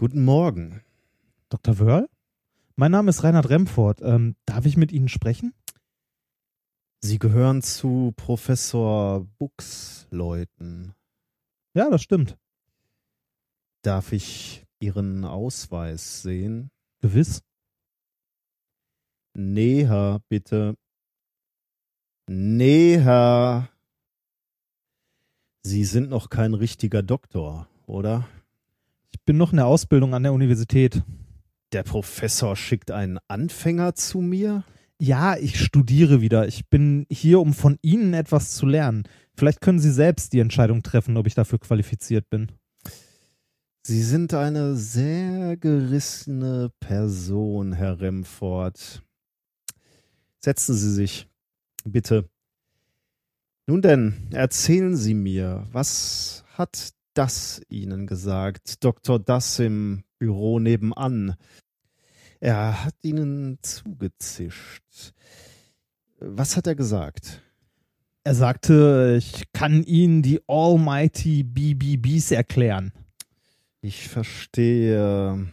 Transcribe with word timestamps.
Guten 0.00 0.24
Morgen. 0.24 0.82
Dr. 1.50 1.78
Wörl? 1.78 2.08
Mein 2.74 2.90
Name 2.90 3.10
ist 3.10 3.22
Reinhard 3.22 3.50
Remford. 3.50 4.00
Ähm, 4.00 4.34
darf 4.46 4.64
ich 4.64 4.78
mit 4.78 4.92
Ihnen 4.92 5.08
sprechen? 5.10 5.52
Sie 7.02 7.18
gehören 7.18 7.60
zu 7.60 8.14
Professor 8.16 9.26
Buchs 9.36 10.06
Leuten. 10.10 10.94
Ja, 11.74 11.90
das 11.90 12.00
stimmt. 12.00 12.38
Darf 13.82 14.12
ich 14.12 14.64
Ihren 14.78 15.26
Ausweis 15.26 16.22
sehen? 16.22 16.70
Gewiss. 17.02 17.42
Näher, 19.34 20.22
bitte. 20.30 20.78
Näher. 22.26 23.68
Sie 25.62 25.84
sind 25.84 26.08
noch 26.08 26.30
kein 26.30 26.54
richtiger 26.54 27.02
Doktor, 27.02 27.68
oder? 27.84 28.26
Ich 29.12 29.24
bin 29.24 29.36
noch 29.36 29.52
in 29.52 29.56
der 29.56 29.66
Ausbildung 29.66 30.14
an 30.14 30.22
der 30.22 30.32
Universität. 30.32 31.02
Der 31.72 31.82
Professor 31.82 32.56
schickt 32.56 32.90
einen 32.90 33.18
Anfänger 33.28 33.94
zu 33.94 34.20
mir? 34.20 34.64
Ja, 35.00 35.36
ich 35.36 35.58
studiere 35.58 36.20
wieder. 36.20 36.46
Ich 36.46 36.68
bin 36.68 37.06
hier, 37.10 37.40
um 37.40 37.54
von 37.54 37.78
Ihnen 37.80 38.12
etwas 38.12 38.52
zu 38.52 38.66
lernen. 38.66 39.04
Vielleicht 39.34 39.60
können 39.60 39.78
Sie 39.78 39.92
selbst 39.92 40.32
die 40.32 40.40
Entscheidung 40.40 40.82
treffen, 40.82 41.16
ob 41.16 41.26
ich 41.26 41.34
dafür 41.34 41.58
qualifiziert 41.58 42.28
bin. 42.28 42.52
Sie 43.82 44.02
sind 44.02 44.34
eine 44.34 44.76
sehr 44.76 45.56
gerissene 45.56 46.70
Person, 46.80 47.72
Herr 47.72 48.00
Remford. 48.00 49.02
Setzen 50.38 50.74
Sie 50.74 50.92
sich, 50.92 51.28
bitte. 51.84 52.28
Nun 53.66 53.80
denn, 53.80 54.28
erzählen 54.32 54.96
Sie 54.96 55.14
mir, 55.14 55.66
was 55.72 56.44
hat 56.58 56.92
das 57.14 57.60
Ihnen 57.68 58.06
gesagt, 58.06 58.84
Dr. 58.84 59.18
Das 59.18 59.58
im 59.58 60.04
Büro 60.18 60.58
nebenan? 60.58 61.36
Er 62.40 62.84
hat 62.84 62.94
Ihnen 63.02 63.58
zugezischt. 63.62 65.12
Was 66.18 66.56
hat 66.56 66.66
er 66.66 66.74
gesagt? 66.74 67.42
Er 68.24 68.34
sagte, 68.34 69.16
ich 69.18 69.52
kann 69.52 69.82
Ihnen 69.82 70.22
die 70.22 70.40
Almighty 70.46 71.42
BBBs 71.42 72.30
erklären. 72.30 72.92
Ich 73.80 74.08
verstehe. 74.08 75.48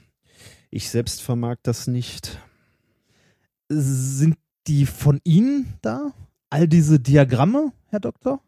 Ich 0.69 0.89
selbst 0.89 1.21
vermag 1.21 1.57
das 1.63 1.87
nicht. 1.87 2.39
Sind 3.69 4.37
die 4.67 4.85
von 4.85 5.21
Ihnen 5.23 5.73
da? 5.81 6.13
All 6.49 6.67
diese 6.67 6.99
Diagramme, 6.99 7.71
Herr 7.87 8.01
Doktor? 8.01 8.41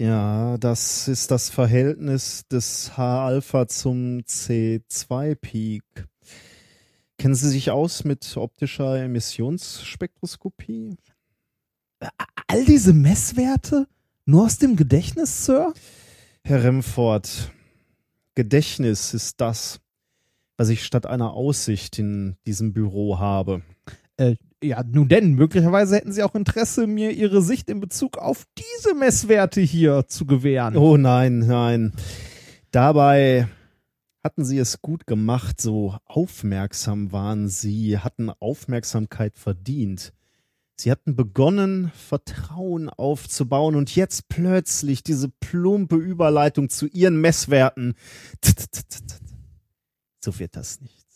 Ja, 0.00 0.56
das 0.58 1.08
ist 1.08 1.32
das 1.32 1.50
Verhältnis 1.50 2.46
des 2.46 2.96
H-Alpha 2.96 3.66
zum 3.66 4.20
C2-Peak. 4.20 5.82
Kennen 7.18 7.34
Sie 7.34 7.48
sich 7.48 7.72
aus 7.72 8.04
mit 8.04 8.36
optischer 8.36 8.96
Emissionsspektroskopie? 9.02 10.96
All 12.46 12.64
diese 12.64 12.92
Messwerte? 12.92 13.88
Nur 14.24 14.44
aus 14.44 14.58
dem 14.58 14.76
Gedächtnis, 14.76 15.44
Sir? 15.44 15.74
Herr 16.44 16.62
Remford, 16.62 17.50
Gedächtnis 18.36 19.14
ist 19.14 19.40
das, 19.40 19.80
was 20.56 20.68
ich 20.68 20.84
statt 20.84 21.06
einer 21.06 21.32
Aussicht 21.32 21.98
in 21.98 22.36
diesem 22.46 22.72
Büro 22.72 23.18
habe. 23.18 23.62
Äh, 24.16 24.36
ja, 24.62 24.82
nun 24.82 25.08
denn, 25.08 25.34
möglicherweise 25.34 25.96
hätten 25.96 26.12
Sie 26.12 26.22
auch 26.22 26.34
Interesse, 26.34 26.86
mir 26.86 27.12
Ihre 27.12 27.42
Sicht 27.42 27.70
in 27.70 27.80
Bezug 27.80 28.18
auf 28.18 28.44
diese 28.58 28.94
Messwerte 28.94 29.60
hier 29.60 30.06
zu 30.08 30.26
gewähren. 30.26 30.76
Oh 30.76 30.96
nein, 30.96 31.40
nein. 31.40 31.92
Dabei 32.70 33.48
hatten 34.24 34.44
Sie 34.44 34.58
es 34.58 34.82
gut 34.82 35.06
gemacht, 35.06 35.60
so 35.60 35.96
aufmerksam 36.04 37.12
waren 37.12 37.48
Sie, 37.48 37.98
hatten 37.98 38.30
Aufmerksamkeit 38.30 39.38
verdient. 39.38 40.12
Sie 40.76 40.90
hatten 40.92 41.16
begonnen, 41.16 41.90
Vertrauen 41.94 42.88
aufzubauen 42.88 43.74
und 43.74 43.96
jetzt 43.96 44.28
plötzlich 44.28 45.02
diese 45.02 45.28
plumpe 45.28 45.96
Überleitung 45.96 46.68
zu 46.68 46.86
Ihren 46.86 47.20
Messwerten. 47.20 47.94
So 50.20 50.38
wird 50.38 50.56
das 50.56 50.80
nichts. 50.80 51.07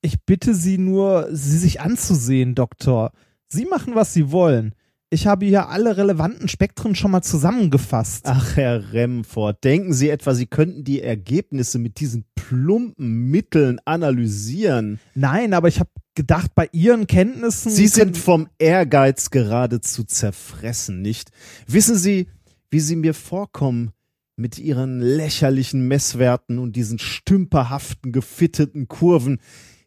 Ich 0.00 0.22
bitte 0.24 0.54
Sie 0.54 0.78
nur, 0.78 1.28
sie 1.32 1.58
sich 1.58 1.80
anzusehen, 1.80 2.54
Doktor. 2.54 3.12
Sie 3.48 3.64
machen, 3.64 3.94
was 3.94 4.12
Sie 4.14 4.30
wollen. 4.30 4.74
Ich 5.10 5.26
habe 5.26 5.46
hier 5.46 5.70
alle 5.70 5.96
relevanten 5.96 6.48
Spektren 6.48 6.94
schon 6.94 7.10
mal 7.10 7.22
zusammengefasst. 7.22 8.26
Ach, 8.26 8.56
Herr 8.56 8.92
Remford, 8.92 9.64
denken 9.64 9.94
Sie 9.94 10.10
etwa, 10.10 10.34
Sie 10.34 10.46
könnten 10.46 10.84
die 10.84 11.00
Ergebnisse 11.00 11.78
mit 11.78 11.98
diesen 11.98 12.26
plumpen 12.34 13.30
Mitteln 13.30 13.80
analysieren? 13.86 15.00
Nein, 15.14 15.54
aber 15.54 15.68
ich 15.68 15.80
habe 15.80 15.90
gedacht, 16.14 16.54
bei 16.54 16.68
Ihren 16.72 17.06
Kenntnissen. 17.06 17.70
Sie 17.70 17.88
sind 17.88 18.18
vom 18.18 18.48
Ehrgeiz 18.58 19.30
geradezu 19.30 20.04
zerfressen, 20.04 21.00
nicht? 21.00 21.30
Wissen 21.66 21.96
Sie, 21.96 22.28
wie 22.70 22.80
Sie 22.80 22.96
mir 22.96 23.14
vorkommen 23.14 23.92
mit 24.36 24.58
Ihren 24.58 25.00
lächerlichen 25.00 25.88
Messwerten 25.88 26.58
und 26.58 26.76
diesen 26.76 26.98
stümperhaften, 26.98 28.12
gefitteten 28.12 28.88
Kurven 28.88 29.40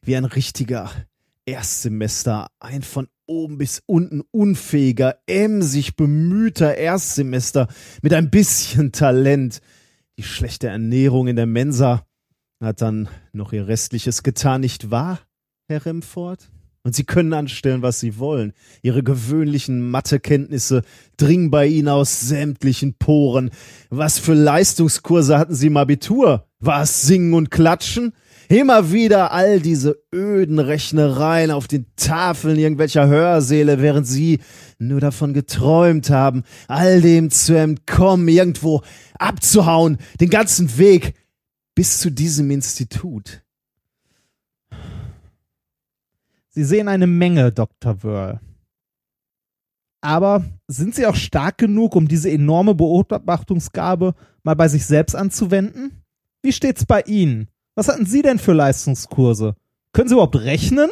wie 0.04 0.16
ein 0.16 0.26
richtiger 0.26 0.90
Erstsemester, 1.46 2.48
ein 2.60 2.82
von 2.82 3.08
oben 3.28 3.58
bis 3.58 3.82
unten 3.86 4.22
unfähiger, 4.32 5.18
emsig 5.28 5.96
bemühter 5.96 6.76
Erstsemester 6.76 7.68
mit 8.02 8.14
ein 8.14 8.30
bisschen 8.30 8.92
Talent. 8.92 9.62
Die 10.18 10.24
schlechte 10.24 10.68
Ernährung 10.68 11.28
in 11.28 11.36
der 11.36 11.46
Mensa 11.46 12.06
hat 12.60 12.82
dann 12.82 13.10
noch 13.32 13.54
ihr 13.54 13.68
Restliches 13.68 14.24
getan, 14.24 14.62
nicht 14.62 14.92
wahr, 14.92 15.20
Herr 15.68 15.86
Remford? 15.86 16.52
Und 16.84 16.96
Sie 16.96 17.04
können 17.04 17.34
anstellen, 17.34 17.84
was 17.84 18.00
Sie 18.00 18.18
wollen. 18.18 18.54
Ihre 18.82 19.04
gewöhnlichen 19.04 19.92
Mathekenntnisse 19.92 20.82
dringen 21.16 21.52
bei 21.52 21.68
Ihnen 21.68 21.90
aus 21.90 22.22
sämtlichen 22.22 22.96
Poren. 22.96 23.52
Was 23.92 24.18
für 24.18 24.34
Leistungskurse 24.34 25.38
hatten 25.38 25.54
Sie 25.54 25.68
im 25.68 25.78
Abitur? 25.78 26.48
War 26.60 26.82
es 26.82 27.04
Singen 27.04 27.36
und 27.36 27.52
Klatschen? 27.52 28.14
Immer 28.50 28.92
wieder 28.92 29.32
all 29.32 29.60
diese 29.60 29.98
öden 30.14 30.60
Rechnereien 30.60 31.52
auf 31.52 31.68
den 31.68 31.86
Tafeln 31.96 32.58
irgendwelcher 32.58 33.08
Hörsäle, 33.08 33.82
während 33.82 34.08
sie 34.08 34.40
nur 34.80 35.00
davon 35.00 35.34
geträumt 35.34 36.10
haben, 36.10 36.44
all 36.68 37.02
dem 37.02 37.30
zu 37.30 37.58
entkommen, 37.58 38.28
irgendwo 38.28 38.82
abzuhauen, 39.18 39.98
den 40.20 40.30
ganzen 40.30 40.78
Weg 40.78 41.14
bis 41.76 42.00
zu 42.00 42.12
diesem 42.12 42.52
Institut. 42.52 43.44
Sie 46.50 46.66
sehen 46.66 46.90
eine 46.90 47.08
Menge, 47.08 47.52
Dr. 47.52 48.04
Wörl. 48.04 48.42
Aber 50.02 50.44
sind 50.68 50.96
Sie 50.96 51.06
auch 51.06 51.16
stark 51.16 51.60
genug, 51.60 51.96
um 51.96 52.08
diese 52.08 52.30
enorme 52.30 52.74
Beobachtungsgabe 52.74 54.16
mal 54.44 54.56
bei 54.56 54.68
sich 54.68 54.86
selbst 54.86 55.16
anzuwenden? 55.16 56.04
Wie 56.42 56.52
steht's 56.52 56.86
bei 56.86 57.02
Ihnen? 57.04 57.48
Was 57.76 57.88
hatten 57.88 58.06
Sie 58.06 58.22
denn 58.22 58.40
für 58.40 58.54
Leistungskurse? 58.54 59.56
Können 59.94 60.08
Sie 60.10 60.14
überhaupt 60.14 60.36
rechnen? 60.36 60.90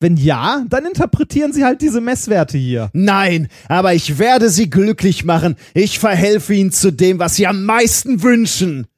Wenn 0.00 0.16
ja, 0.16 0.64
dann 0.68 0.84
interpretieren 0.84 1.52
Sie 1.52 1.64
halt 1.64 1.80
diese 1.80 2.00
Messwerte 2.00 2.58
hier. 2.58 2.90
Nein, 2.92 3.48
aber 3.68 3.94
ich 3.94 4.18
werde 4.18 4.50
Sie 4.50 4.68
glücklich 4.68 5.24
machen. 5.24 5.56
Ich 5.74 6.00
verhelfe 6.00 6.54
Ihnen 6.54 6.72
zu 6.72 6.92
dem, 6.92 7.20
was 7.20 7.36
Sie 7.36 7.46
am 7.46 7.64
meisten 7.64 8.22
wünschen. 8.22 8.88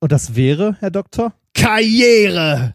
Und 0.00 0.12
das 0.12 0.36
wäre, 0.36 0.76
Herr 0.78 0.92
Doktor? 0.92 1.34
Karriere! 1.54 2.72